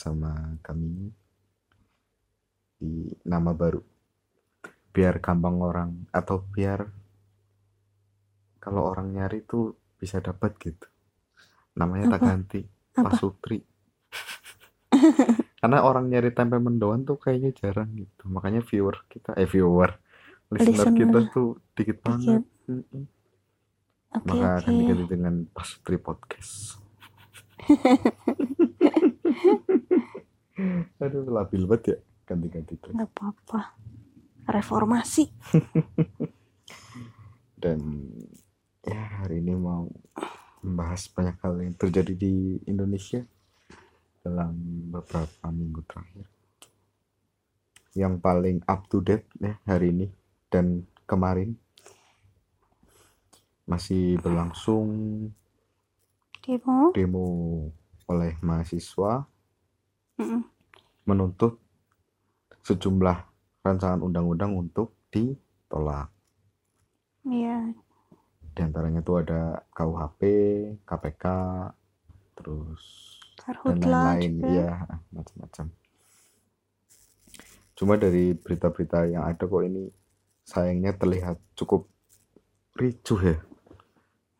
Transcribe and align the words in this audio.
bersama 0.00 0.56
kami 0.64 1.12
di 2.80 3.12
nama 3.28 3.52
baru. 3.52 3.84
Biar 4.96 5.20
gampang 5.20 5.60
orang 5.60 6.08
atau 6.08 6.40
biar 6.40 6.88
kalau 8.64 8.88
orang 8.88 9.12
nyari 9.12 9.44
tuh 9.44 9.76
bisa 10.00 10.24
dapat 10.24 10.56
gitu. 10.56 10.88
Namanya 11.76 12.16
tak 12.16 12.24
ganti 12.24 12.64
Apa? 12.96 13.12
Pasutri. 13.12 13.60
Karena 15.60 15.84
orang 15.84 16.08
nyari 16.08 16.32
tempe 16.32 16.56
mendoan 16.56 17.04
tuh 17.04 17.20
kayaknya 17.20 17.52
jarang 17.52 17.92
gitu. 17.92 18.24
Makanya 18.24 18.64
viewer 18.64 19.04
kita 19.04 19.36
eh 19.36 19.44
viewer 19.44 20.00
listener 20.48 20.96
Listener. 20.96 20.96
kita 20.96 21.18
tuh 21.28 21.60
dikit 21.76 22.00
banget. 22.00 22.40
Mm-mm. 22.72 23.04
Oke 24.16 24.24
Maka 24.32 24.64
akan 24.64 24.72
oke. 24.72 24.80
diganti 24.80 25.04
dengan 25.12 25.34
Pasutri 25.52 26.00
Podcast. 26.00 26.80
Aduh, 31.00 31.24
labil 31.28 31.64
banget 31.66 31.84
ya 31.84 31.96
ganti-ganti 32.28 32.74
terus. 32.78 32.94
Nggak 32.94 33.10
apa-apa. 33.16 33.60
Reformasi. 34.50 35.24
Dan 37.62 37.80
ya 38.86 39.02
hari 39.20 39.44
ini 39.44 39.52
mau 39.52 39.84
membahas 40.64 41.08
banyak 41.12 41.36
hal 41.40 41.54
yang 41.60 41.74
terjadi 41.76 42.12
di 42.16 42.60
Indonesia 42.68 43.24
dalam 44.20 44.52
beberapa 44.92 45.48
minggu 45.48 45.80
terakhir. 45.88 46.26
Yang 47.96 48.14
paling 48.22 48.58
up 48.68 48.86
to 48.86 49.02
date 49.02 49.26
ya 49.40 49.58
hari 49.66 49.90
ini 49.90 50.06
dan 50.52 50.86
kemarin 51.08 51.56
masih 53.66 54.18
berlangsung 54.18 54.90
Demo. 56.42 56.90
demo 56.90 57.26
oleh 58.10 58.34
mahasiswa 58.42 59.26
Menuntut 61.08 61.58
sejumlah 62.62 63.18
rancangan 63.64 64.00
undang-undang 64.04 64.56
untuk 64.56 64.94
ditolak. 65.10 66.08
Iya. 67.26 67.72
Di 68.50 68.60
antaranya 68.60 69.00
tuh 69.00 69.24
ada 69.24 69.64
KUHP, 69.72 70.20
KPK, 70.84 71.24
terus 72.36 72.82
dan 73.40 73.80
lain-lain, 73.80 74.32
ya 74.44 74.70
macam-macam. 75.12 75.66
Cuma 77.76 77.96
dari 77.96 78.36
berita-berita 78.36 79.08
yang 79.08 79.24
ada 79.24 79.44
kok 79.48 79.64
ini 79.64 79.88
sayangnya 80.44 80.92
terlihat 80.96 81.40
cukup 81.56 81.88
ricuh 82.76 83.20
ya. 83.20 83.38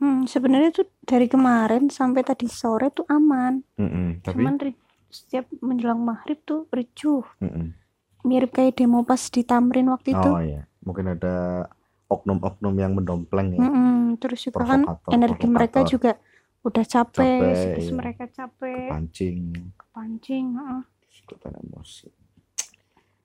Hmm, 0.01 0.25
sebenarnya 0.25 0.73
tuh 0.73 0.89
dari 1.05 1.28
kemarin 1.28 1.92
sampai 1.92 2.25
tadi 2.25 2.48
sore 2.48 2.89
tuh 2.89 3.05
aman. 3.08 3.61
Mm-mm, 3.77 4.25
tapi 4.25 4.41
Cuman 4.41 4.56
ri- 4.56 4.80
setiap 5.11 5.44
menjelang 5.58 6.00
maghrib 6.00 6.39
tuh 6.42 6.64
ricuh. 6.70 7.27
mm-mm. 7.39 7.75
Mirip 8.20 8.53
kayak 8.53 8.77
demo 8.77 9.03
pas 9.03 9.19
di 9.19 9.42
Tamrin 9.42 9.89
waktu 9.89 10.12
itu. 10.12 10.30
oh 10.30 10.39
ya 10.39 10.62
mungkin 10.80 11.12
ada 11.12 11.64
oknum-oknum 12.06 12.75
yang 12.75 12.92
mendompleng 12.92 13.55
ya, 13.55 13.61
Mm-mm. 13.61 14.19
Terus 14.19 14.44
juga 14.44 14.67
kan 14.67 14.83
provokator, 14.83 15.11
energi 15.14 15.47
mereka 15.47 15.80
juga 15.84 16.12
udah 16.61 16.84
capek, 16.84 17.17
Capek, 17.17 17.55
psikis 17.55 17.86
iya. 17.86 17.94
mereka 17.94 18.25
capek, 18.28 18.77
kepancing. 18.86 19.39
kepancing. 19.75 20.47
heeh. 20.52 20.83
ikutan 21.20 21.55
emosi 21.55 22.08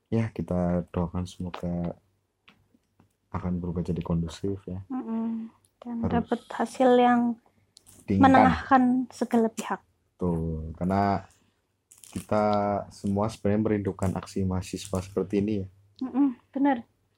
ya 0.07 0.29
kita 0.29 0.85
doakan 0.89 1.25
semoga 1.25 1.97
akan 3.29 3.57
berubah 3.57 3.81
jadi 3.81 3.99
kondusif 3.99 4.63
ya 4.63 4.79
Mm-mm. 4.87 5.51
Dan 5.77 6.01
Harus 6.01 6.13
dapat 6.15 6.39
hasil 6.51 6.89
yang 6.95 7.21
diinginkan 8.05 8.23
menengahkan 8.23 8.83
segala 9.09 9.49
pihak. 9.49 9.81
tuh 10.15 10.71
karena 10.73 11.25
kita 12.15 12.43
semua 12.89 13.27
sebenarnya 13.27 13.61
merindukan 13.61 14.11
aksi 14.15 14.47
mahasiswa 14.47 14.97
seperti 15.03 15.43
ini 15.43 15.53
ya 15.61 15.67
Mm-mm, 16.01 16.27
bener. 16.51 16.77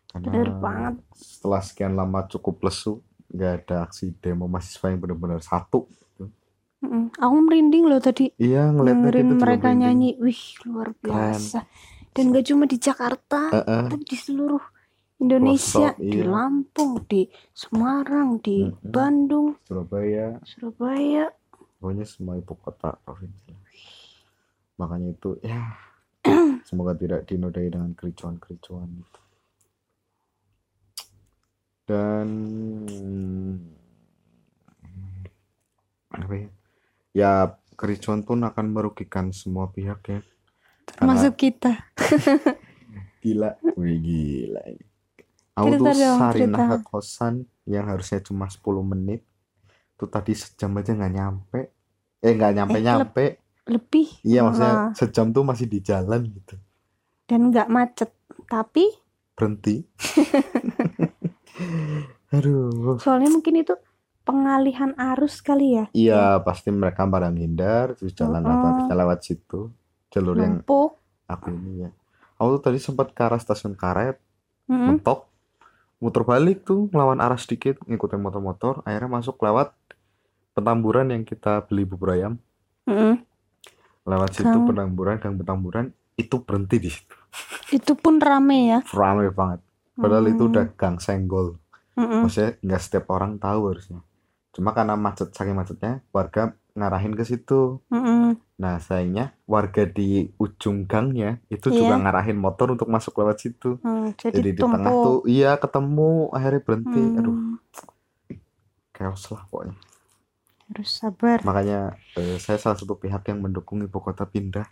karena 0.10 0.26
Bener 0.26 0.48
banget. 0.58 0.96
setelah 1.14 1.62
sekian 1.62 1.94
lama 1.94 2.26
cukup 2.26 2.66
lesu 2.66 3.02
nggak 3.30 3.52
ada 3.64 3.76
aksi 3.86 4.16
demo 4.18 4.50
mahasiswa 4.50 4.90
yang 4.90 5.00
benar-benar 5.00 5.42
satu 5.44 5.86
Mm-mm. 6.78 7.10
Aku 7.18 7.36
merinding 7.42 7.90
loh 7.90 7.98
tadi 7.98 8.30
iya 8.38 8.70
kita 8.70 9.10
juga 9.14 9.34
mereka 9.36 9.74
nyanyi. 9.74 10.18
Wih, 10.22 10.42
luar 10.66 10.94
biasa. 11.02 11.66
Dan 12.14 12.34
gak 12.34 12.46
cuma 12.50 12.66
di 12.66 12.78
Jakarta, 12.78 13.42
eh. 13.66 13.90
tapi 13.90 14.06
di 14.06 14.18
seluruh 14.18 14.62
Indonesia, 15.18 15.94
Pelosok, 15.94 16.10
di 16.10 16.22
iya. 16.22 16.26
Lampung, 16.26 16.92
di 17.06 17.22
Semarang, 17.54 18.38
di 18.42 18.70
Mm-mm. 18.70 18.94
Bandung, 18.94 19.58
Surabaya 19.66 20.38
Surabaya. 20.44 21.30
pokoknya 21.78 22.06
semua 22.06 22.38
ibu 22.38 22.54
kota 22.58 22.98
provinsi 23.02 23.54
makanya 24.78 25.14
itu 25.14 25.38
ya 25.42 25.76
semoga 26.68 26.94
tidak 26.94 27.26
dinodai 27.26 27.70
dengan 27.70 27.92
kericuan-kericuan. 27.98 28.90
Itu 29.02 29.22
dan 31.88 32.28
apa 36.12 36.34
ya? 36.36 36.50
Ya 37.16 37.32
kericuan 37.80 38.22
pun 38.28 38.44
akan 38.44 38.66
merugikan 38.72 39.32
semua 39.32 39.72
pihak 39.72 40.02
ya. 40.08 40.20
Termasuk 40.88 41.34
kita. 41.36 41.88
gila. 43.24 43.56
Wih 43.76 43.98
gila 44.00 44.64
aku 45.58 45.74
tuh 45.82 45.86
Sarinah 45.98 46.68
ke 46.70 46.78
kosan 46.86 47.50
yang 47.66 47.90
harusnya 47.90 48.22
cuma 48.22 48.46
10 48.46 48.62
menit. 48.86 49.26
Tuh 49.98 50.06
tadi 50.06 50.38
sejam 50.38 50.78
aja 50.78 50.94
nggak 50.94 51.14
nyampe. 51.18 51.60
Eh 52.22 52.32
nggak 52.38 52.54
nyampe 52.54 52.78
Eh, 52.78 52.86
nyampe 52.86 53.24
Lebih. 53.68 54.08
iya 54.22 54.42
maksudnya 54.42 54.74
Wah. 54.74 54.92
sejam 54.94 55.30
tuh 55.30 55.44
masih 55.44 55.66
di 55.66 55.80
jalan 55.80 56.24
gitu 56.26 56.56
Dan 57.24 57.52
gak 57.52 57.68
macet. 57.68 58.12
Tapi 58.46 58.88
berhenti 59.34 59.84
aduh 62.30 62.98
soalnya 62.98 63.30
mungkin 63.30 63.56
itu 63.58 63.74
pengalihan 64.22 64.92
arus 64.98 65.40
kali 65.40 65.68
ya. 65.74 65.86
iya 65.92 66.38
pasti 66.40 66.68
mereka 66.70 67.06
pada 67.06 67.28
menghindar 67.28 67.96
terus 67.96 68.12
jalan 68.14 68.42
Oh. 68.42 68.52
apa 68.52 68.90
lewat 68.90 69.20
situ 69.22 69.72
jalur 70.10 70.36
yang 70.36 70.60
Numpuk. 70.60 71.00
aku 71.26 71.48
ini 71.50 71.86
ya 71.86 71.90
aku 72.36 72.58
tuh 72.58 72.64
tadi 72.64 72.78
sempat 72.78 73.12
ke 73.12 73.22
arah 73.22 73.38
stasiun 73.38 73.74
karet 73.74 74.20
Mm-mm. 74.66 75.00
mentok 75.00 75.28
muter 75.98 76.22
balik 76.24 76.62
tuh 76.62 76.88
ngelawan 76.88 77.18
arah 77.18 77.38
sedikit 77.38 77.80
ngikutin 77.82 78.20
motor-motor 78.20 78.84
akhirnya 78.84 79.10
masuk 79.14 79.40
lewat 79.40 79.72
petamburan 80.52 81.10
yang 81.10 81.24
kita 81.24 81.64
beli 81.64 81.84
bubur 81.84 82.12
ayam 82.12 82.36
Mm-mm. 82.84 83.24
Lewat 84.08 84.32
situ 84.34 84.48
Gang. 84.50 84.66
petamburan 84.66 85.16
gang 85.18 85.36
petamburan 85.36 85.86
itu 86.16 86.36
berhenti 86.40 86.78
di 86.80 86.90
situ 86.90 87.16
Itu 87.78 87.94
pun 87.94 88.18
rame 88.18 88.58
ya. 88.68 88.80
ramai 88.90 89.30
banget 89.30 89.60
padahal 89.94 90.26
itu 90.28 90.40
Hmm. 90.40 90.50
udah 90.50 90.66
gang 90.74 90.98
senggol 90.98 91.60
Mm-mm. 91.94 92.24
maksudnya 92.24 92.56
nggak 92.62 92.82
setiap 92.82 93.06
orang 93.10 93.36
tahu 93.36 93.62
harusnya 93.68 94.00
cuma 94.50 94.72
karena 94.72 94.94
macet 94.96 95.30
saking 95.32 95.54
macetnya 95.54 96.00
warga 96.10 96.54
ngarahin 96.72 97.14
ke 97.14 97.24
situ 97.24 97.82
Mm-mm. 97.90 98.38
nah 98.56 98.78
sayangnya 98.78 99.34
warga 99.44 99.84
di 99.84 100.30
ujung 100.36 100.86
gangnya 100.86 101.42
itu 101.48 101.70
juga 101.70 101.94
Iya. 101.94 102.04
ngarahin 102.04 102.38
motor 102.38 102.72
untuk 102.72 102.88
masuk 102.88 103.18
lewat 103.18 103.38
situ 103.40 103.78
Hmm, 103.82 104.14
jadi 104.14 104.34
jadi 104.36 104.50
di 104.52 104.62
tengah 104.64 104.94
tuh 104.96 105.18
iya 105.26 105.58
ketemu 105.58 106.30
akhirnya 106.32 106.62
berhenti 106.62 107.02
aduh 107.14 107.34
Hmm, 107.34 107.58
chaos 108.92 109.30
lah 109.30 109.46
pokoknya 109.46 109.76
harus 110.68 110.90
sabar. 110.92 111.40
makanya 111.42 111.80
eh, 112.14 112.38
saya 112.38 112.58
salah 112.58 112.76
satu 112.76 112.96
pihak 112.96 113.24
yang 113.26 113.40
mendukung 113.40 113.80
ibu 113.80 113.98
kota 113.98 114.26
pindah 114.26 114.68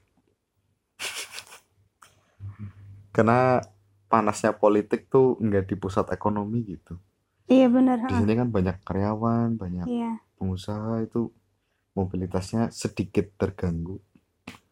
karena 3.11 3.63
panasnya 4.05 4.51
politik 4.53 5.07
tuh 5.07 5.35
nggak 5.37 5.65
di 5.65 5.75
pusat 5.75 6.07
ekonomi 6.09 6.61
gitu 6.65 6.99
Iya 7.45 7.69
benar. 7.69 8.01
di 8.01 8.15
sini 8.15 8.33
kan 8.33 8.49
banyak 8.49 8.81
karyawan 8.81 9.53
banyak 9.53 9.85
Iya, 9.85 10.17
pengusaha 10.35 10.99
itu 10.99 11.29
mobilitasnya 11.93 12.67
sedikit 12.69 13.29
terganggu 13.35 14.01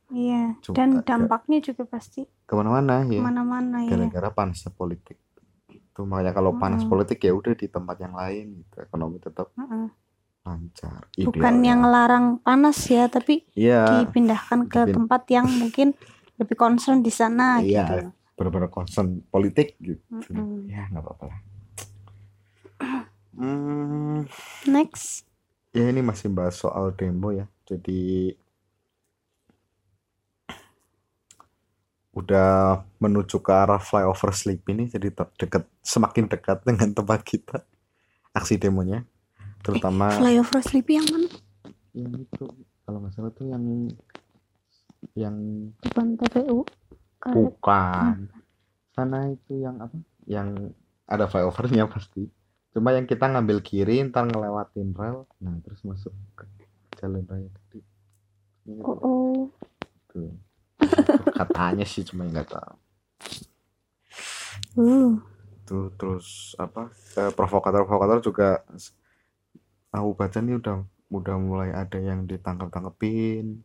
iya. 0.09 0.57
Cuma 0.59 0.75
Dan 0.75 0.89
agak- 0.97 1.05
dampaknya 1.07 1.61
juga 1.63 1.85
pasti 1.85 2.25
ke 2.25 2.53
mana-mana 2.53 3.05
ya 3.05 3.21
ke 3.21 3.23
mana-mana 3.23 3.77
ya. 3.79 3.89
gara-gara 3.89 4.29
panasnya 4.29 4.69
politik 4.69 5.15
itu 5.69 6.01
makanya 6.03 6.33
kalau 6.33 6.51
panas 6.53 6.81
Mm-mm. 6.81 6.91
politik 6.91 7.21
ya 7.21 7.31
udah 7.31 7.53
di 7.53 7.67
tempat 7.67 7.95
yang 7.97 8.13
lain 8.13 8.59
gitu 8.59 8.75
ekonomi 8.81 9.17
tetap 9.17 9.53
Heeh. 9.55 9.87
Lancar 10.43 11.07
Bukan 11.15 11.55
yang 11.63 11.87
ngelarang 11.87 12.37
panas 12.39 12.75
ya, 12.85 13.07
tapi 13.07 13.47
iya 13.55 14.03
dipindahkan 14.03 14.67
ke 14.67 14.91
tempat 14.91 15.23
yang 15.31 15.47
mungkin 15.47 15.95
lebih 16.35 16.55
concern 16.59 16.99
di 16.99 17.11
sana 17.11 17.63
Iya. 17.63 17.83
gitu. 17.87 17.95
benar-benar 18.33 18.67
concern 18.67 19.21
politik 19.29 19.77
gitu 19.77 20.01
Mm-mm. 20.09 20.65
ya 20.67 20.89
nggak 20.89 21.03
apa-apa 21.05 21.25
lah 21.31 21.39
Hmm, 23.33 24.29
Next. 24.69 25.25
ya 25.73 25.89
ini 25.89 26.05
masih 26.05 26.29
bahas 26.29 26.53
soal 26.53 26.93
demo 26.93 27.33
ya. 27.33 27.49
Jadi 27.65 28.29
udah 32.13 32.85
menuju 33.01 33.41
ke 33.41 33.49
arah 33.49 33.81
flyover 33.81 34.29
sleep 34.37 34.61
ini 34.69 34.85
jadi 34.85 35.09
dekat 35.33 35.65
semakin 35.81 36.29
dekat 36.29 36.61
dengan 36.61 36.93
tempat 36.93 37.25
kita 37.25 37.65
aksi 38.31 38.61
demonya 38.61 39.01
terutama 39.63 40.11
flyover 40.11 40.59
Sleepy 40.59 40.99
yang 40.99 41.07
mana? 41.07 41.29
Yang 41.95 42.27
itu 42.27 42.43
kalau 42.83 42.97
nggak 42.99 43.13
salah 43.15 43.31
tuh 43.31 43.47
yang 43.47 43.63
yang 45.15 45.35
depan 45.79 46.15
TPU 46.15 46.67
Karet. 47.17 47.35
bukan. 47.35 48.15
Sana 48.91 49.31
itu 49.31 49.57
yang 49.57 49.79
apa? 49.79 49.95
Yang 50.27 50.75
ada 51.07 51.25
flyovernya 51.25 51.87
pasti. 51.87 52.27
Cuma 52.73 52.91
yang 52.91 53.05
kita 53.05 53.29
ngambil 53.29 53.61
kiri 53.61 54.01
ntar 54.03 54.25
ngelewatin 54.25 54.91
rel 54.91 55.29
nah 55.37 55.53
terus 55.61 55.79
masuk 55.83 56.11
ke 56.33 56.43
jalan 56.97 57.23
raya 57.23 57.47
tadi. 57.47 57.79
Oh, 58.81 58.97
oh. 58.99 59.39
tuh. 60.09 60.33
Katanya 61.33 61.83
sih 61.83 62.03
cuma 62.03 62.25
nggak 62.25 62.49
tahu. 62.49 62.75
Uh. 64.73 65.15
tuh 65.63 65.87
terus 65.95 66.57
apa? 66.59 66.91
Eh, 67.15 67.31
provokator-provokator 67.31 68.19
juga 68.19 68.49
s- 68.73 68.91
aku 69.93 70.09
baca 70.13 70.37
nih 70.37 70.57
udah 70.57 70.77
udah 71.09 71.35
mulai 71.37 71.69
ada 71.71 71.95
yang 71.95 72.25
ditangkap 72.25 72.67
tangkepin 72.67 73.61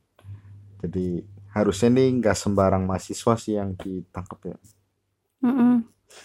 jadi 0.79 1.25
harusnya 1.51 1.89
nih 1.91 2.21
nggak 2.21 2.37
sembarang 2.37 2.85
mahasiswa 2.85 3.35
sih 3.35 3.57
yang 3.57 3.73
ditangkap 3.75 4.39
ya 4.45 4.57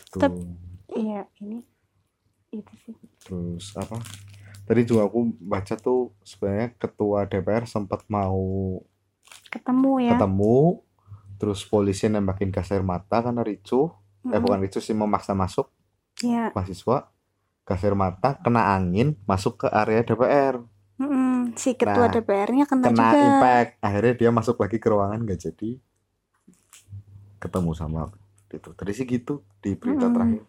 tuh 0.10 0.20
Tep- 0.20 0.52
Iya, 0.94 1.26
ini 1.40 1.66
itu 2.52 2.74
sih. 2.78 2.94
terus 3.20 3.74
apa 3.74 3.98
tadi 4.64 4.86
juga 4.86 5.04
aku 5.04 5.26
baca 5.42 5.74
tuh 5.74 6.14
sebenarnya 6.22 6.76
ketua 6.78 7.26
DPR 7.26 7.66
sempat 7.66 8.06
mau 8.06 8.78
Ketemu 9.50 9.92
ya. 10.00 10.12
ketemu 10.14 10.82
terus 11.36 11.64
polisi 11.64 12.06
nembakin 12.06 12.48
gas 12.48 12.70
air 12.70 12.82
mata 12.82 13.20
karena 13.20 13.42
ricuh 13.42 13.90
eh 14.24 14.30
Mm-mm. 14.30 14.40
bukan 14.40 14.60
ricuh 14.62 14.80
sih 14.80 14.94
memaksa 14.94 15.34
masuk 15.34 15.66
Iya. 16.20 16.54
mahasiswa 16.54 17.10
gas 17.64 17.82
air 17.84 17.96
mata 17.96 18.36
kena 18.44 18.76
angin 18.76 19.16
masuk 19.24 19.66
ke 19.66 19.68
area 19.72 20.04
DPR 20.04 20.56
Mm-mm. 20.94 21.58
Si 21.58 21.74
ketua 21.74 22.06
Nah, 22.06 22.14
DPR-nya 22.14 22.66
kena, 22.70 22.86
kena 22.92 23.08
juga. 23.12 23.26
impact 23.28 23.72
akhirnya 23.82 24.14
dia 24.14 24.30
masuk 24.30 24.56
lagi 24.62 24.78
ke 24.78 24.88
ruangan 24.88 25.20
nggak 25.26 25.40
jadi 25.42 25.70
ketemu 27.40 27.72
sama 27.76 28.08
itu 28.54 28.70
tadi 28.78 28.92
sih 28.94 29.06
gitu 29.10 29.42
di 29.60 29.74
berita 29.74 30.06
Mm-mm. 30.08 30.16
terakhir 30.16 30.44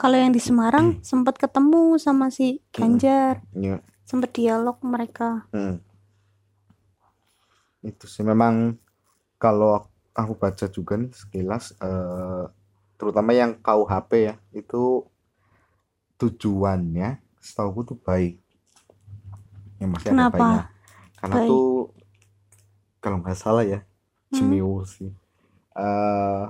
Kalau 0.00 0.16
yang 0.16 0.32
di 0.32 0.40
Semarang 0.40 0.96
sempat 1.04 1.36
ketemu 1.36 2.00
sama 2.00 2.32
si 2.32 2.64
Ganjar, 2.72 3.44
Iya. 3.52 3.84
sempat 4.08 4.32
dialog 4.32 4.80
mereka. 4.80 5.44
Mm. 5.52 5.76
itu 7.80 8.04
sih 8.10 8.26
memang 8.26 8.74
kalau 9.38 9.86
aku 10.12 10.34
baca 10.34 10.66
juga 10.66 10.98
nih 10.98 11.14
sekilas 11.14 11.78
eh, 11.78 12.44
terutama 12.98 13.30
yang 13.30 13.54
KUHP 13.62 14.10
ya 14.18 14.34
itu 14.52 15.06
tujuannya 16.18 17.08
setahu 17.38 17.86
tuh 17.86 17.98
baik 17.98 18.36
yang 19.78 19.94
masih 19.94 20.10
ada 20.10 20.14
Kenapa? 20.14 20.36
baiknya 20.36 20.62
karena 21.18 21.36
Baik. 21.38 21.48
tuh 21.48 21.66
kalau 22.98 23.16
nggak 23.22 23.38
salah 23.38 23.64
ya 23.64 23.80
Hmm. 24.28 24.44
Cemiu 24.44 24.84
sih 24.84 25.08
eh 25.72 26.44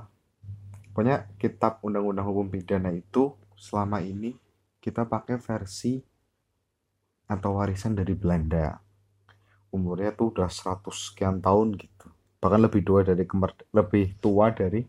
pokoknya 0.90 1.30
kitab 1.38 1.78
undang-undang 1.78 2.26
hukum 2.26 2.50
pidana 2.50 2.90
itu 2.90 3.30
selama 3.54 4.02
ini 4.02 4.34
kita 4.82 5.06
pakai 5.06 5.38
versi 5.38 6.02
atau 7.30 7.54
warisan 7.54 7.94
dari 7.94 8.18
Belanda 8.18 8.82
umurnya 9.70 10.10
tuh 10.10 10.34
udah 10.34 10.50
100 10.50 10.90
sekian 10.90 11.38
tahun 11.38 11.78
gitu 11.78 12.10
bahkan 12.42 12.66
lebih 12.66 12.82
tua 12.82 13.06
dari 13.06 13.22
kemer- 13.22 13.68
lebih 13.70 14.18
tua 14.18 14.50
dari 14.50 14.82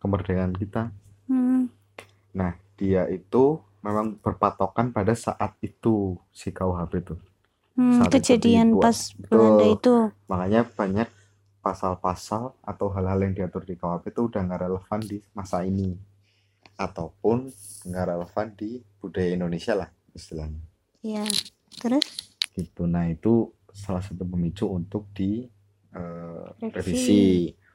kemerdekaan 0.00 0.58
kita 0.58 0.90
Hmm. 1.30 1.70
nah 2.34 2.50
dia 2.74 3.06
itu 3.06 3.62
memang 3.88 4.20
berpatokan 4.20 4.92
pada 4.92 5.16
saat 5.16 5.56
itu 5.60 5.94
si 6.30 6.52
KUHP 6.52 6.92
itu 7.02 7.16
Hmm, 7.72 7.94
Saat 7.96 8.10
itu 8.10 8.14
kejadian 8.18 8.68
dibuat. 8.74 8.84
pas 8.84 8.98
Belanda 9.16 9.64
itu. 9.70 9.96
makanya 10.26 10.62
banyak 10.68 11.08
pasal-pasal 11.58 12.42
atau 12.62 12.86
hal-hal 12.90 13.18
yang 13.22 13.34
diatur 13.34 13.62
di 13.62 13.74
KUHP 13.74 14.04
itu 14.10 14.20
udah 14.28 14.40
nggak 14.42 14.62
relevan 14.64 15.00
di 15.02 15.16
masa 15.32 15.62
ini 15.62 15.94
ataupun 16.76 17.50
nggak 17.84 18.06
relevan 18.08 18.46
di 18.54 18.70
budaya 18.98 19.30
Indonesia 19.32 19.74
lah 19.74 19.88
istilahnya 20.12 20.60
Iya. 21.00 21.24
Terus 21.78 22.06
gitu 22.52 22.84
nah 22.84 23.06
itu 23.06 23.54
salah 23.70 24.02
satu 24.02 24.26
pemicu 24.26 24.66
untuk 24.66 25.06
di 25.14 25.46
eh, 25.94 26.46
Revisi. 26.58 26.74
revisi 26.74 27.22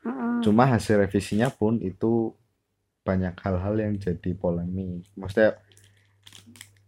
Mm-mm. 0.04 0.44
cuma 0.44 0.68
hasil 0.68 1.00
revisinya 1.00 1.48
pun 1.48 1.80
itu 1.80 2.36
banyak 3.02 3.36
hal-hal 3.40 3.76
yang 3.80 3.96
jadi 3.96 4.36
polemik 4.36 5.08
maksudnya 5.16 5.56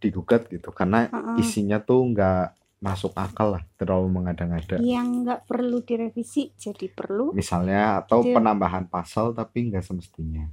digugat 0.02 0.46
gitu 0.52 0.68
karena 0.70 1.08
Mm-mm. 1.08 1.40
isinya 1.40 1.78
tuh 1.80 2.00
nggak 2.12 2.42
masuk 2.76 3.16
akal 3.16 3.56
lah 3.56 3.62
terlalu 3.80 4.08
mengada-ngada. 4.20 4.76
Yang 4.78 5.06
nggak 5.24 5.40
perlu 5.48 5.78
direvisi 5.82 6.52
jadi 6.54 6.86
perlu. 6.92 7.32
Misalnya 7.32 8.04
atau 8.04 8.20
Gitu 8.20 8.30
ya. 8.30 8.36
penambahan 8.38 8.84
pasal 8.86 9.32
tapi 9.32 9.72
nggak 9.72 9.84
semestinya. 9.84 10.44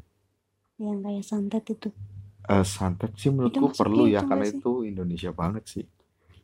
Yang 0.79 0.97
kayak 1.05 1.23
santet 1.27 1.63
itu. 1.69 1.89
Eh, 2.43 2.65
santet 2.67 3.11
sih 3.15 3.31
menurutku 3.31 3.71
perlu 3.71 4.03
ya 4.11 4.19
karena 4.23 4.45
sih? 4.47 4.59
itu 4.59 4.71
Indonesia 4.83 5.31
banget 5.31 5.63
sih 5.67 5.85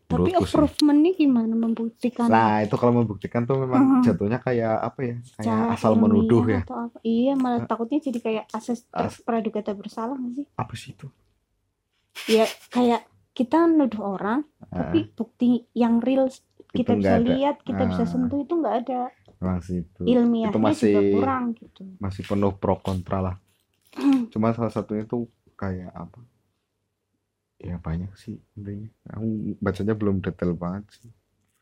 tapi 0.10 0.34
approvementnya 0.34 1.13
gimana? 1.13 1.54
Membuktikan? 1.54 2.28
Nah 2.34 2.66
itu 2.66 2.75
kalau 2.81 2.94
membuktikan 2.98 3.46
tuh 3.46 3.62
memang 3.62 4.01
Mhm. 4.01 4.01
jatuhnya 4.10 4.40
kayak 4.42 4.74
apa 4.81 5.00
ya? 5.06 5.16
Kayak 5.22 5.46
secara 5.46 5.63
asal 5.78 5.92
menuduh 5.94 6.44
ya. 6.50 6.62
atau 6.66 6.78
apa? 6.90 6.98
Iya 7.06 7.34
malah 7.38 7.62
Eh, 7.62 7.68
takutnya 7.69 8.00
jadi 8.01 8.19
kayak 8.25 8.44
asas 8.50 8.80
as- 8.90 9.22
praduga 9.22 9.62
tak 9.62 9.78
bersalah 9.78 10.18
nggak 10.18 10.34
sih? 10.34 10.46
Apa 10.57 10.74
sih 10.74 10.98
itu 10.98 11.06
ya 12.27 12.45
kayak 12.74 13.01
kita 13.38 13.69
nuduh 13.69 14.19
orang 14.19 14.44
tapi 14.68 15.07
Heeh, 15.07 15.16
bukti 15.16 15.50
yang 15.71 16.04
real 16.04 16.27
kita 16.75 16.94
bisa 17.00 17.18
ada. 17.18 17.24
lihat 17.24 17.56
kita 17.63 17.83
bisa 17.88 18.04
Ah. 18.04 18.10
sentuh 18.10 18.39
itu 18.44 18.54
nggak 18.60 18.75
ada. 18.86 19.01
Memang 19.39 19.60
sih 19.63 19.77
itu. 19.88 20.01
Ilmiahnya 20.04 20.51
itu 20.51 20.60
masih 20.60 20.92
juga 20.92 21.01
kurang 21.16 21.44
gitu. 21.56 21.81
masih 22.04 22.24
penuh 22.27 22.51
pro 22.60 22.75
kontra 22.83 23.18
lah. 23.24 23.36
Cuma 24.30 24.51
salah 24.54 24.69
satunya 24.74 25.04
tuh 25.07 25.25
kayak 25.56 25.89
apa? 25.95 26.19
Ya 27.60 27.75
banyak 27.80 28.12
sih 28.16 28.36
intinya. 28.56 28.88
Aku 29.15 29.25
bacanya 29.60 29.94
belum 29.95 30.24
detail 30.24 30.51
banget 30.56 30.83
sih. 30.95 31.10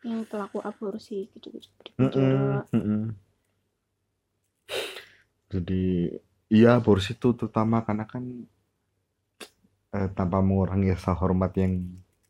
Yang 0.06 0.30
pelaku 0.30 0.58
aborsi 0.62 1.26
gitu 1.34 1.48
gitu 1.58 1.90
mm-mm. 2.00 3.18
jadi 5.48 5.82
iya 6.52 6.70
aborsi 6.80 7.16
itu 7.16 7.28
terutama 7.40 7.78
karena 7.88 8.04
kan 8.08 8.24
eh, 9.98 10.10
tanpa 10.14 10.40
mengurangi 10.46 10.94
rasa 10.94 11.18
hormat 11.18 11.52
yang 11.58 11.74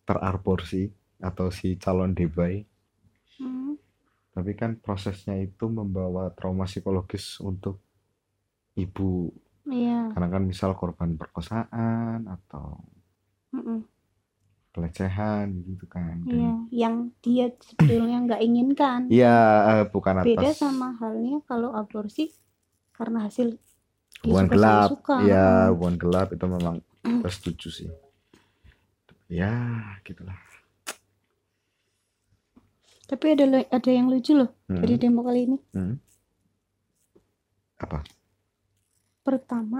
teraborsi 0.08 0.88
atau 1.20 1.52
si 1.52 1.76
calon 1.76 2.16
debai 2.16 2.64
Hmm, 3.38 3.78
tapi 4.34 4.58
kan 4.58 4.82
prosesnya 4.82 5.38
itu 5.38 5.70
membawa 5.70 6.34
trauma 6.34 6.66
psikologis 6.66 7.38
untuk 7.38 7.78
ibu. 8.74 9.30
Iya. 9.70 10.10
Karena 10.10 10.28
kan 10.34 10.42
misal 10.42 10.74
korban 10.74 11.14
perkosaan 11.22 12.26
atau 12.26 12.82
mm-mm. 13.54 13.86
pelecehan 14.74 15.54
gitu 15.70 15.86
kan. 15.86 16.26
Iya, 16.26 16.54
yang 16.74 16.96
dia 17.22 17.54
sebetulnya 17.62 18.18
nggak 18.26 18.42
inginkan. 18.42 19.02
iya 19.14 19.38
eh, 19.82 19.86
bukan 19.86 20.26
Beda 20.26 20.50
atas 20.50 20.66
sama 20.66 20.98
halnya 20.98 21.38
kalau 21.46 21.78
aborsi 21.78 22.34
karena 22.98 23.30
hasil 23.30 23.62
suka 24.26 24.50
gelap. 24.50 24.90
suka. 24.90 25.16
ya 25.30 25.70
hubungan 25.70 25.98
gelap 26.02 26.34
itu 26.34 26.46
memang 26.50 26.82
kita 27.08 27.30
setuju 27.30 27.68
sih 27.70 27.90
ya 29.30 29.52
gitulah 30.04 30.36
Tapi 33.08 33.26
ada 33.32 33.48
ada 33.64 33.88
yang 33.90 34.12
lucu 34.12 34.36
loh 34.36 34.52
dari 34.68 34.94
Hmm, 34.94 35.02
demo 35.02 35.24
kali 35.24 35.48
ini. 35.48 35.58
hmm. 35.72 35.96
apa 37.80 38.04
Pertama, 39.24 39.80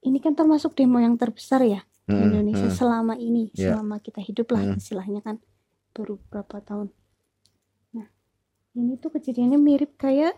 ini 0.00 0.16
kan 0.16 0.32
termasuk 0.32 0.72
demo 0.72 0.96
yang 0.96 1.16
terbesar 1.16 1.60
ya 1.60 1.80
di 2.02 2.12
Hmm, 2.12 2.24
Indonesia 2.26 2.68
hmm, 2.68 2.74
selama 2.74 3.14
ini, 3.16 3.48
ya 3.52 3.76
selama 3.76 3.96
kita 3.96 4.20
hidup 4.20 4.48
lah 4.50 4.60
hmm. 4.64 4.76
istilahnya 4.76 5.20
kan 5.20 5.36
baru 5.92 6.16
berapa 6.28 6.56
tahun. 6.60 6.88
Nah, 7.92 8.08
ini 8.74 8.96
tuh 8.96 9.12
kejadiannya 9.12 9.56
mirip 9.56 9.96
kayak 9.96 10.36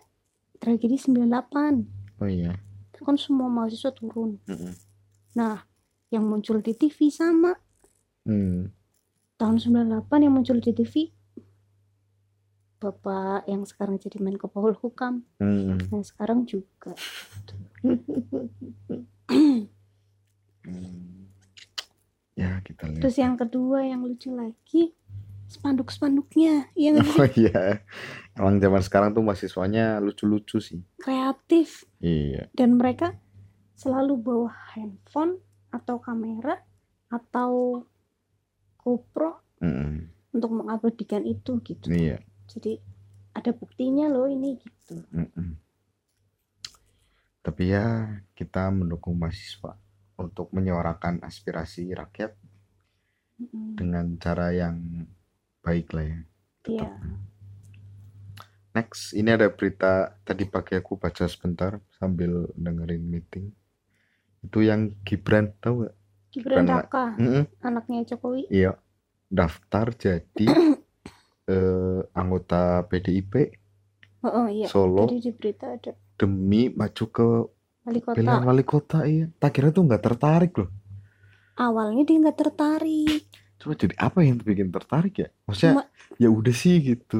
tragedi 0.58 0.94
98. 0.94 2.18
oh 2.18 2.26
iya 2.26 2.54
Itu 3.02 3.10
kan 3.10 3.18
semua 3.18 3.50
mahasiswa 3.50 3.90
turun. 3.90 4.38
Hmm, 4.46 4.78
Nah, 5.34 5.66
yang 6.14 6.22
muncul 6.22 6.62
di 6.62 6.70
TV 6.70 7.10
sama 7.10 7.50
hmm. 8.22 8.70
tahun 9.42 9.58
98 9.58 10.06
yang 10.22 10.30
muncul 10.30 10.62
di 10.62 10.70
TV 10.70 11.10
Bapak 12.78 13.50
yang 13.50 13.66
sekarang 13.66 13.98
jadi 13.98 14.22
Menko 14.22 14.46
Polhukam. 14.46 15.26
Hmm. 15.42 15.82
Nah, 15.90 16.06
sekarang 16.06 16.46
juga. 16.46 16.94
Hmm. 20.62 21.26
ya 22.38 22.62
kita 22.62 22.86
lihat 22.86 23.02
Terus 23.02 23.18
yang 23.18 23.34
kedua 23.34 23.82
yang 23.82 24.06
lucu 24.06 24.30
lagi 24.30 24.94
spanduk-spanduknya. 25.50 26.70
Nggak 26.78 27.18
oh 27.18 27.26
iya 27.34 27.82
emang 28.38 28.60
zaman 28.60 28.82
sekarang 28.82 29.10
tuh 29.12 29.24
mahasiswanya 29.24 30.00
lucu-lucu 30.00 30.58
sih 30.58 30.80
Kreatif 31.00 31.84
iya 32.00 32.48
dan 32.56 32.76
mereka 32.80 33.16
selalu 33.76 34.14
bawa 34.20 34.50
handphone 34.76 35.40
atau 35.72 35.98
kamera 35.98 36.60
atau 37.12 37.82
GoPro 38.80 39.40
Mm-mm. 39.60 40.08
untuk 40.32 40.50
mengabadikan 40.52 41.24
itu 41.24 41.60
gitu 41.64 41.92
iya 41.92 42.20
jadi 42.48 42.80
ada 43.32 43.52
buktinya 43.56 44.12
loh 44.12 44.28
ini 44.28 44.60
gitu 44.60 45.00
Mm-mm. 45.12 45.62
Tapi 47.42 47.74
ya 47.74 48.22
kita 48.38 48.70
mendukung 48.70 49.18
mahasiswa 49.18 49.74
untuk 50.14 50.54
menyuarakan 50.54 51.26
aspirasi 51.26 51.90
rakyat 51.90 52.38
Mm-mm. 53.42 53.74
dengan 53.74 54.14
cara 54.22 54.54
yang 54.54 54.78
baik 55.58 55.90
lah 55.90 56.06
ya. 56.06 56.20
Iya. 56.70 56.90
Next, 58.72 59.12
ini 59.12 59.28
ada 59.36 59.52
berita 59.52 60.16
tadi 60.24 60.48
pagi 60.48 60.72
aku 60.80 60.96
baca 60.96 61.24
sebentar 61.28 61.76
sambil 62.00 62.48
dengerin 62.56 63.04
meeting. 63.04 63.52
Itu 64.44 64.64
yang 64.64 64.96
Gibran 65.06 65.52
tahu 65.60 65.86
gak? 65.86 65.94
Gibran 66.32 66.64
Raka 66.64 67.04
Mm-mm. 67.20 67.44
anaknya 67.60 68.00
Jokowi 68.08 68.48
Iya, 68.48 68.72
daftar 69.28 69.86
jadi 69.96 70.48
eh, 71.52 72.00
anggota 72.16 72.84
PDIP 72.88 73.34
oh, 74.24 74.32
oh, 74.40 74.46
iya 74.48 74.70
Solo 74.72 75.04
jadi 75.04 75.14
di 75.24 75.30
berita 75.36 75.66
ada 75.76 75.92
demi 76.20 76.70
maju 76.70 77.04
ke 77.16 77.26
wali 77.84 78.00
kota 78.00 78.18
pilihan 78.18 78.42
wali 78.48 78.64
kota 78.72 78.98
iya. 79.12 79.26
Tak 79.40 79.50
kira 79.54 79.68
tuh 79.76 79.82
nggak 79.88 80.02
tertarik 80.06 80.52
loh. 80.60 80.68
awalnya 81.66 82.02
dia 82.08 82.16
nggak 82.22 82.38
tertarik 82.40 83.22
Cuma 83.60 83.72
jadi 83.78 83.94
apa 84.06 84.18
yang 84.26 84.36
bikin 84.42 84.68
tertarik 84.74 85.14
ya? 85.22 85.28
Maksudnya 85.46 85.74
Cuma- 85.78 85.88
ya 86.22 86.28
udah 86.38 86.54
sih 86.62 86.74
gitu. 86.82 87.16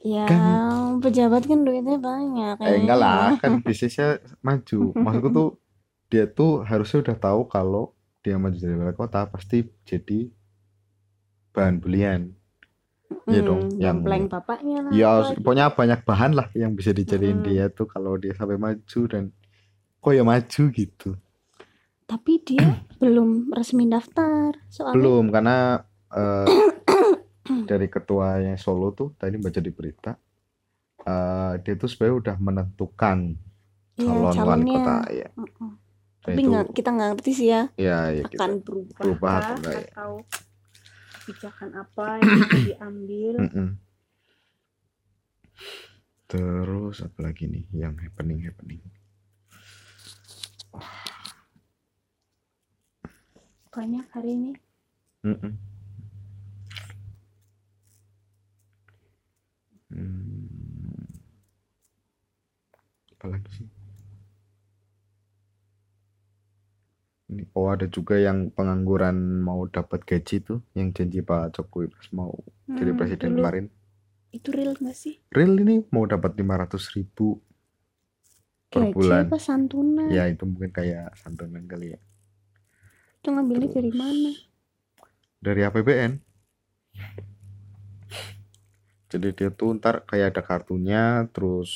Ya 0.00 0.24
Kan- 0.26 1.00
pejabat 1.00 1.44
kan 1.44 1.62
duitnya 1.62 1.96
banyak 1.96 2.56
Eh 2.60 2.76
enggak 2.80 2.98
lah, 2.98 3.36
kan 3.36 3.60
bisnisnya 3.60 4.18
maju. 4.40 4.92
Maksudku 5.04 5.28
tuh 5.30 5.48
dia 6.08 6.24
tuh 6.26 6.64
harusnya 6.64 7.04
udah 7.04 7.16
tahu 7.16 7.40
kalau 7.46 7.92
dia 8.20 8.36
maju 8.36 8.52
jadi 8.52 8.74
wali 8.74 8.92
kota 8.92 9.24
pasti 9.26 9.64
jadi 9.84 10.28
bahan 11.50 11.76
belian. 11.78 12.20
Iya 13.26 13.42
Hmm, 13.42 13.46
dong, 13.46 13.62
yang 13.76 13.96
nyempleng 14.00 14.24
bapaknya 14.26 14.76
lah 14.82 14.90
Ya 14.90 15.10
gitu. 15.22 15.42
pokoknya 15.42 15.66
banyak 15.70 16.00
bahan 16.02 16.32
lah 16.34 16.46
yang 16.52 16.74
bisa 16.74 16.90
dijadiin 16.90 17.42
Mm-mm. 17.42 17.46
dia 17.46 17.66
tuh 17.68 17.86
kalau 17.86 18.14
dia 18.14 18.34
sampai 18.34 18.54
maju 18.54 19.00
dan 19.06 19.34
kok 19.98 20.12
ya 20.14 20.22
maju 20.22 20.62
gitu. 20.70 21.10
tapi 22.06 22.42
dia 22.42 22.58
belum 23.02 23.50
resmi 23.50 23.86
daftar 23.86 24.58
soalnya 24.66 24.98
Belum 24.98 25.24
karena 25.30 25.56
eh, 26.10 26.46
dari 27.66 27.86
ketuanya 27.86 28.54
Solo 28.56 28.90
tuh 28.90 29.14
tadi 29.14 29.36
baca 29.36 29.58
di 29.58 29.70
berita 29.70 30.12
eh, 31.00 31.52
dia 31.60 31.74
tuh 31.74 31.88
sebenarnya 31.88 32.16
udah 32.22 32.36
menentukan 32.38 33.18
Iya, 33.94 34.06
calon 34.06 34.22
wali 34.24 34.36
calonnya. 34.36 34.72
kota 34.72 34.96
ya. 35.12 35.28
Mm-mm. 35.36 35.70
Dan 36.20 36.24
tapi 36.30 36.40
itu 36.40 36.48
nggak 36.52 36.66
kita 36.72 36.88
nggak 36.92 37.08
ngerti 37.12 37.30
sih 37.32 37.48
ya 37.48 37.62
ya 37.76 37.98
ya 38.12 38.22
kita 38.24 38.44
akan 38.44 38.52
berubah, 38.60 38.96
berubah 38.96 39.32
atau 39.36 39.54
enggak 39.56 39.74
ya. 39.74 39.84
atau 39.88 40.10
kebijakan 41.20 41.70
apa 41.76 42.06
yang 42.20 42.48
diambil. 42.68 43.32
Terus 46.26 46.96
apa 47.02 47.18
lagi 47.20 47.44
nih 47.44 47.64
yang 47.74 47.94
happening 47.98 48.40
happening? 48.44 48.80
banyak 53.70 54.02
hari 54.10 54.34
ini 54.34 54.52
Mm-mm. 55.22 55.54
Hmm. 59.90 61.06
Apa 63.14 63.26
lagi 63.30 63.50
sih? 63.56 63.68
Ini, 67.30 67.42
oh 67.58 67.68
ada 67.74 67.86
juga 67.96 68.14
yang 68.26 68.38
pengangguran 68.56 69.16
mau 69.48 69.60
dapat 69.76 70.00
gaji 70.10 70.36
tuh, 70.48 70.58
yang 70.78 70.88
janji 70.96 71.20
Pak 71.28 71.42
Jokowi 71.56 71.86
pas 71.94 72.06
mau 72.18 72.32
jadi 72.78 72.90
Hmm, 72.90 72.98
presiden 72.98 73.30
dulu. 73.34 73.38
kemarin. 73.38 73.64
itu 74.36 74.48
real 74.56 74.74
nggak 74.80 74.96
sih 75.02 75.14
Real 75.36 75.54
ini 75.64 75.76
mau 75.94 76.04
dapat 76.12 76.32
500 76.38 76.84
ribu 76.94 77.26
per 78.72 78.82
gaji 78.82 78.94
bulan. 78.94 79.24
apa 79.26 79.36
santunan 79.46 80.10
Ya 80.16 80.24
itu 80.32 80.42
mungkin 80.50 80.70
kayak 80.78 81.14
santunan 81.20 81.64
kali 81.70 81.86
ya. 81.94 81.98
itu 83.20 83.28
ngambilnya 83.32 83.68
dari 83.76 83.92
mana 84.00 84.30
Dari 85.42 85.60
APBN. 85.64 86.12
Jadi 89.10 89.28
dia 89.38 89.48
tuh 89.50 89.68
ntar 89.78 89.94
kayak 90.08 90.26
ada 90.36 90.42
kartunya, 90.48 91.26
terus 91.34 91.70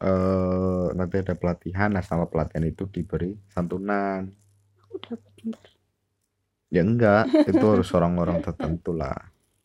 eh 0.00 0.86
nanti 0.98 1.14
ada 1.22 1.34
pelatihan, 1.40 1.88
nah 1.94 2.04
sama 2.04 2.24
pelatihan 2.30 2.64
itu 2.72 2.84
diberi 2.94 3.30
santunan. 3.54 4.22
aku 4.82 4.96
dapat 5.06 5.32
bentar 5.38 5.68
Ya 6.70 6.82
enggak, 6.86 7.24
itu 7.50 7.64
harus 7.66 7.88
orang-orang 7.98 8.38
tertentu 8.46 8.94
lah, 8.94 9.16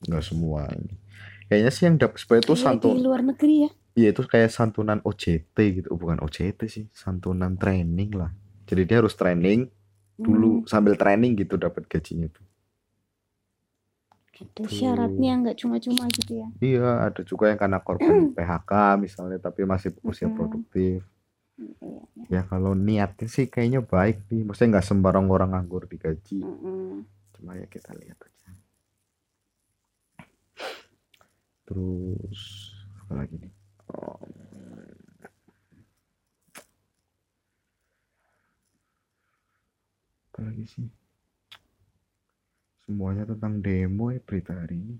enggak 0.05 0.23
semua 0.25 0.65
ini. 0.73 0.95
Kayaknya 1.49 1.71
sih 1.75 1.83
yang 1.85 1.97
dapat 2.01 2.17
sebenarnya 2.17 2.45
itu 2.49 2.55
Kayak 2.55 2.65
santun, 2.65 2.95
di 2.97 3.01
luar 3.05 3.21
negeri 3.21 3.55
ya 3.65 3.71
iya 3.99 4.09
itu 4.13 4.21
kayak 4.27 4.49
santunan 4.57 4.99
OJT 5.05 5.57
gitu, 5.81 5.89
bukan 5.95 6.17
OJT 6.25 6.59
sih, 6.67 6.85
santunan 6.91 7.53
training 7.61 8.11
lah. 8.17 8.31
Jadi 8.69 8.81
dia 8.89 8.97
harus 9.01 9.13
training 9.15 9.69
dulu 10.25 10.63
Hmm, 10.63 10.67
sambil 10.67 10.93
training 10.97 11.37
gitu 11.37 11.55
dapat 11.59 11.85
gajinya 11.91 12.27
tuh. 12.31 12.45
Ada 14.35 14.63
syaratnya 14.67 15.31
nggak 15.39 15.57
cuma-cuma 15.63 16.03
gitu 16.11 16.33
ya 16.43 16.47
Iya, 16.59 17.11
ada 17.11 17.21
juga 17.23 17.51
yang 17.51 17.59
karena 17.59 17.79
korban 17.83 18.31
PHK 18.35 18.71
misalnya, 18.99 19.37
tapi 19.39 19.63
masih 19.67 19.91
usia 20.03 20.27
Mm-mm. 20.27 20.35
produktif. 20.39 20.99
Iya. 21.55 22.01
Ya 22.31 22.41
kalau 22.47 22.73
niatnya 22.75 23.27
sih 23.27 23.45
kayaknya 23.47 23.83
baik 23.83 24.27
nih, 24.31 24.43
maksudnya 24.43 24.79
nggak 24.79 24.87
sembarang 24.87 25.27
orang 25.27 25.51
nganggur 25.55 25.87
digaji. 25.87 26.43
Mm-mm. 26.43 27.03
Cuma 27.35 27.55
ya 27.59 27.67
kita 27.67 27.91
lihat 27.95 28.19
aja. 28.19 28.49
Terus 31.65 32.41
apa 33.05 33.13
lagi 33.23 33.35
nih? 33.39 33.53
Oh, 33.93 34.17
apa 40.31 40.39
lagi 40.43 40.65
sih? 40.67 40.87
Semuanya 42.85 43.25
tentang 43.25 43.65
demo 43.65 44.13
ya 44.13 44.21
berita 44.21 44.53
hari 44.53 44.77
ini. 44.77 44.97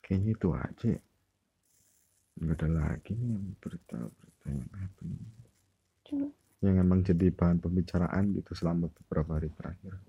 Kayaknya 0.00 0.30
itu 0.32 0.48
aja. 0.56 0.88
ya. 0.96 1.02
Nggak 2.40 2.56
ada 2.64 2.68
lagi 2.80 3.12
nih 3.12 3.28
yang 3.36 3.46
berita-berita 3.60 4.46
yang 4.48 4.70
happening. 4.72 5.24
Yang 6.64 6.76
emang 6.80 7.00
jadi 7.04 7.26
bahan 7.28 7.60
pembicaraan 7.60 8.32
gitu 8.32 8.56
selama 8.56 8.88
beberapa 8.88 9.36
hari 9.36 9.52
terakhir. 9.52 10.00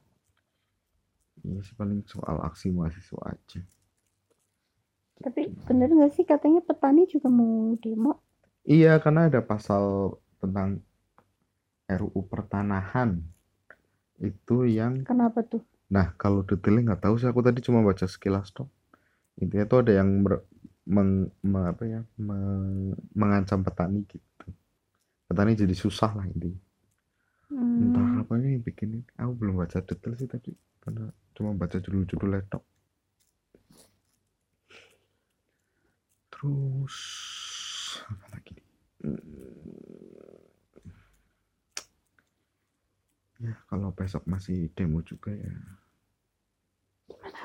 Iya 1.44 1.60
sih 1.68 1.76
paling 1.76 2.08
soal 2.08 2.40
aksi 2.48 2.72
mahasiswa 2.72 3.20
aja. 3.28 3.60
Tapi 5.26 5.42
bener 5.68 5.90
nggak 5.96 6.12
sih 6.16 6.26
katanya 6.32 6.60
petani 6.68 7.02
juga 7.14 7.28
mau 7.40 7.54
demo? 7.84 8.12
Iya, 8.74 8.90
karena 9.04 9.20
ada 9.28 9.42
pasal 9.50 9.84
tentang 10.42 10.70
RUU 11.90 12.22
pertanahan. 12.32 13.12
Itu 14.30 14.56
yang 14.78 14.94
kenapa 15.08 15.40
tuh? 15.52 15.64
Nah 15.96 16.08
kalau 16.22 16.42
detailnya 16.50 16.82
nggak 16.94 17.02
tahu 17.06 17.16
sih 17.20 17.28
aku 17.32 17.42
tadi 17.48 17.60
cuma 17.68 17.80
baca 17.90 18.06
sekilas 18.16 18.48
toh 18.58 18.68
intinya 19.42 19.66
tuh 19.72 19.80
ada 19.84 19.94
yang 20.00 20.10
mer- 20.26 20.46
meng, 20.96 21.12
me- 21.52 21.70
apa 21.74 21.84
ya 21.94 22.02
meng- 22.28 22.98
mengancam 23.22 23.60
petani 23.68 24.00
gitu. 24.12 24.26
Petani 25.30 25.52
jadi 25.62 25.76
susah 25.84 26.12
lah 26.18 26.26
intinya. 26.34 26.60
Entah 27.82 28.08
Hmm, 28.08 28.22
apa 28.22 28.34
yang 28.42 28.62
bikin 28.68 28.90
ini. 28.98 29.02
Aku 29.22 29.32
belum 29.40 29.56
baca 29.62 29.78
detail 29.88 30.14
sih 30.22 30.30
tadi 30.34 30.52
karena 30.84 31.04
cuma 31.38 31.50
baca 31.62 31.78
judul-judul 31.86 32.30
laptop 32.34 32.62
terus 36.44 36.98
apa 38.12 38.36
lagi 38.36 38.52
nih? 38.52 38.68
Ya 43.40 43.56
kalau 43.72 43.96
besok 43.96 44.28
masih 44.28 44.68
demo 44.76 45.00
juga 45.08 45.32
ya. 45.32 45.56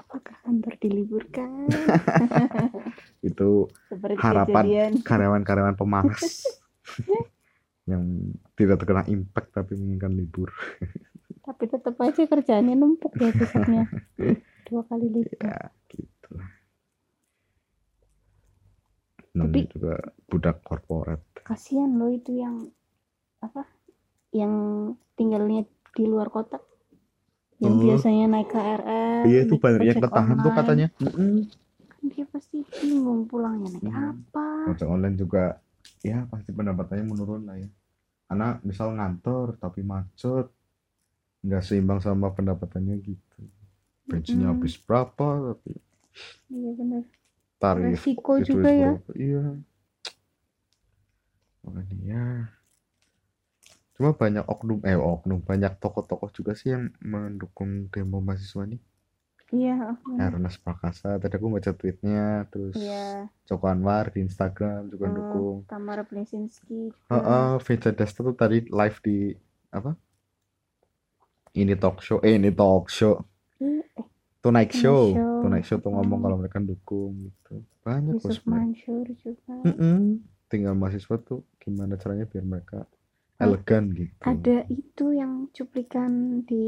Apakah 0.02 0.34
kantor 0.42 0.74
diliburkan? 0.82 1.70
Itu 3.30 3.70
seperti 3.86 4.18
Harapan. 4.18 4.66
kejadian. 4.66 4.92
karyawan-karyawan 5.06 5.78
pemalas 5.78 6.42
yang 7.90 8.02
tidak 8.58 8.82
terkena 8.82 9.06
impact 9.06 9.54
tapi 9.54 9.78
menginginkan 9.78 10.10
libur. 10.18 10.50
Tapi 11.46 11.70
tetap 11.70 11.94
aja 12.02 12.26
kerjaannya 12.26 12.74
numpuk 12.74 13.14
ya 13.14 13.30
besoknya. 13.30 13.86
Dua 14.66 14.82
kali 14.90 15.06
lipat 15.06 15.38
ya 15.38 15.70
gitu 15.86 16.34
lah 16.34 16.58
namanya 19.38 19.54
Tapi- 19.64 19.70
juga 19.70 19.94
budak 20.26 20.56
korporat. 20.60 21.20
kasihan 21.40 21.88
loh 21.90 22.10
itu 22.10 22.34
yang 22.34 22.68
apa 23.38 23.62
yang 24.30 24.52
tinggalnya 25.14 25.64
di 25.88 26.04
luar 26.04 26.28
kota. 26.28 26.58
Yang 27.56 27.72
Oh. 27.72 27.80
biasanya 27.80 28.24
naik 28.28 28.48
KRL 28.48 29.22
iya 29.24 29.40
itu 29.42 29.54
banyak 29.56 29.80
yang 29.82 29.98
ketahan 29.98 30.36
tuh 30.36 30.52
katanya. 30.52 30.86
Kan 30.94 31.48
dia 32.04 32.24
pasti 32.24 32.62
bingung 32.76 33.24
pulangnya 33.24 33.72
naik 33.72 33.82
Hmm. 33.84 34.10
apa. 34.12 34.46
Ojek 34.68 34.86
online 34.86 35.16
juga 35.16 35.58
ya 36.00 36.22
pasti 36.24 36.50
pendapatannya 36.50 37.04
menurun 37.04 37.42
lah 37.44 37.56
ya. 37.56 37.66
Anak 38.28 38.60
misal 38.60 38.92
ngantor 38.92 39.56
tapi 39.56 39.80
macet 39.80 40.52
nggak 41.40 41.62
seimbang 41.62 41.98
sama 41.98 42.28
pendapatannya 42.28 43.00
gitu. 43.00 43.40
Bensinnya 44.04 44.48
Mm-mm. 44.48 44.58
habis 44.58 44.74
berapa 44.76 45.26
tapi 45.48 45.72
iya 46.48 46.70
bener 46.72 47.02
tarif 47.62 48.00
resiko 48.00 48.30
itu 48.38 48.50
juga 48.54 48.68
ya 48.82 48.90
berapa. 48.94 49.10
iya 49.26 49.42
makanya 51.62 51.96
ya 52.10 52.22
cuma 53.94 54.10
banyak 54.22 54.44
oknum 54.54 54.78
eh 54.90 54.94
oknum 55.14 55.40
banyak 55.50 55.72
tokoh-tokoh 55.82 56.30
juga 56.36 56.52
sih 56.60 56.68
yang 56.74 56.84
mendukung 57.12 57.70
demo 57.92 58.18
mahasiswa 58.26 58.62
nih 58.70 58.80
iya 59.58 59.74
bener. 60.04 60.30
Ernest 60.34 60.58
Prakasa 60.64 61.08
tadi 61.22 61.34
aku 61.38 61.46
baca 61.56 61.70
tweetnya 61.78 62.46
terus 62.52 62.76
iya 62.78 63.28
Joko 63.48 63.64
Anwar 63.72 64.04
di 64.14 64.18
Instagram 64.26 64.80
juga 64.92 65.06
Hmm. 65.08 65.16
dukung 65.18 65.56
Tamara 65.70 66.02
Blesinski 66.08 66.80
Heeh, 67.10 67.56
Vincent 67.64 67.96
Desta 67.98 68.20
tuh 68.26 68.36
tadi 68.36 68.58
live 68.68 68.98
di 69.06 69.16
apa? 69.72 69.90
Ini 71.62 71.74
talk 71.82 71.96
show, 72.06 72.18
eh 72.28 72.34
ini 72.38 72.50
talk 72.60 72.84
show, 72.96 73.14
Tonight 74.48 74.72
Show, 74.72 75.12
Show. 75.12 75.34
Tonight 75.44 75.66
Show 75.68 75.78
tuh 75.78 75.92
ngomong 75.92 76.24
kalau 76.24 76.36
mereka 76.40 76.58
dukung 76.58 77.28
gitu. 77.28 77.60
Banyak 77.84 78.16
Yusuf. 78.16 78.40
Mansur 78.48 79.04
juga 79.12 79.52
Mm-mm. 79.62 80.24
Tinggal 80.48 80.72
mahasiswa 80.72 81.16
tuh 81.20 81.44
gimana 81.60 82.00
caranya 82.00 82.24
biar 82.24 82.44
mereka 82.44 82.88
elegan 83.38 83.94
gitu. 83.94 84.18
ada 84.18 84.66
itu 84.66 85.14
yang 85.14 85.46
cuplikan 85.54 86.42
di 86.42 86.66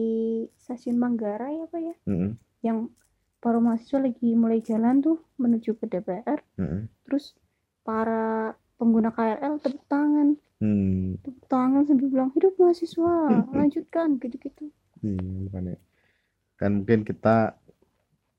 stasiun 0.54 1.02
Manggarai 1.02 1.66
apa 1.66 1.82
ya 1.82 1.94
Mm-mm, 2.06 2.38
yang 2.62 2.94
para 3.42 3.58
mahasiswa 3.58 3.98
lagi 3.98 4.38
mulai 4.38 4.62
jalan 4.62 5.02
tuh 5.02 5.18
menuju 5.34 5.74
ke 5.74 5.90
DPR 5.90 6.38
mm-mm. 6.60 6.86
terus 7.02 7.34
para 7.82 8.54
pengguna 8.78 9.10
KRL 9.10 9.58
tepuk 9.58 9.82
tangan 9.88 10.38
Hmm, 10.60 11.16
tepuk 11.24 11.48
tangan 11.48 11.88
sambil 11.88 12.12
bilang 12.12 12.30
hidup 12.36 12.52
mahasiswa 12.54 13.48
lanjutkan 13.50 14.20
gitu-gitu 14.20 14.68
iya 15.00 15.16
makanya. 15.48 15.80
Kan 16.60 16.84
mungkin 16.84 17.08
kita 17.08 17.56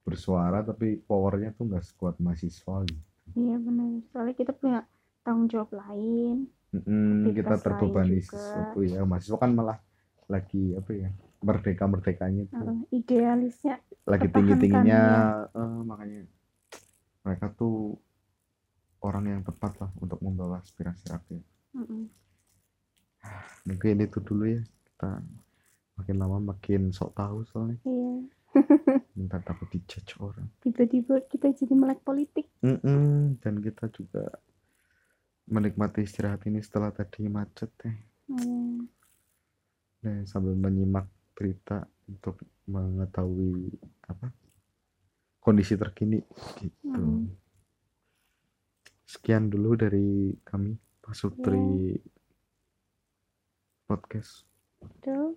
bersuara 0.01 0.65
tapi 0.65 0.97
powernya 1.05 1.53
tuh 1.53 1.69
nggak 1.69 1.85
sekuat 1.85 2.15
mahasiswa 2.19 2.75
gitu. 2.89 3.01
iya 3.37 3.55
benar 3.61 4.01
soalnya 4.11 4.35
kita 4.35 4.51
punya 4.55 4.79
tanggung 5.21 5.47
jawab 5.47 5.71
lain 5.77 6.49
Mm-mm, 6.71 7.35
kita 7.35 7.59
terbebani 7.59 8.23
sesuatu 8.23 8.79
ya. 8.79 9.03
Mahasiswa 9.03 9.35
kan 9.35 9.51
malah 9.51 9.75
lagi 10.31 10.71
apa 10.71 10.91
ya? 10.95 11.11
Merdeka-merdekanya 11.43 12.47
tuh. 12.47 12.63
Heeh, 12.63 12.79
idealisnya 12.95 13.75
lagi 14.07 14.27
Pertahankan, 14.27 14.33
tinggi-tingginya 14.33 14.97
ya. 14.97 15.59
eh, 15.61 15.79
makanya 15.85 16.21
mereka 17.21 17.45
tuh 17.53 17.99
orang 19.01 19.25
yang 19.29 19.41
tepat 19.45 19.77
lah 19.81 19.91
untuk 20.01 20.19
membawa 20.25 20.57
aspirasi 20.61 21.05
rakyat 21.09 21.43
mm-mm. 21.77 22.03
mungkin 23.67 23.95
itu 24.01 24.17
dulu 24.21 24.43
ya 24.57 24.61
kita 24.61 25.21
makin 25.97 26.15
lama 26.17 26.37
makin 26.53 26.89
sok 26.89 27.13
tahu 27.13 27.45
soalnya 27.45 27.77
iya 27.85 28.13
minta 29.17 29.39
takut 29.39 29.67
dijudge 29.71 30.19
orang. 30.19 30.47
Tiba-tiba 30.59 31.23
kita 31.27 31.51
jadi 31.55 31.73
melek 31.75 32.03
politik. 32.03 32.47
Mm-mm, 32.63 33.39
dan 33.39 33.63
kita 33.63 33.87
juga 33.91 34.27
menikmati 35.47 36.03
istirahat 36.03 36.43
ini 36.47 36.59
setelah 36.63 36.91
tadi 36.91 37.27
macet 37.27 37.71
ya. 37.83 37.93
Hmm, 38.31 38.87
dan 39.99 40.23
sambil 40.23 40.55
menyimak 40.55 41.07
berita 41.35 41.83
untuk 42.07 42.39
mengetahui 42.67 43.71
apa 44.07 44.31
kondisi 45.41 45.75
terkini 45.75 46.21
gitu. 46.61 47.01
Mm. 47.01 47.27
sekian 49.11 49.51
dulu 49.51 49.75
dari 49.75 50.31
kami 50.39 50.71
Pasutri 51.03 51.99
podcast. 53.83 54.47
Betul. 54.79 55.35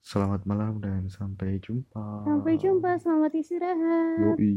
Selamat 0.00 0.48
malam 0.48 0.80
dan 0.80 1.06
sampai 1.12 1.60
jumpa 1.60 2.24
sampai 2.24 2.56
jumpa 2.56 2.96
selamat 3.00 3.32
istirahat 3.36 4.36
Yoi. 4.40 4.56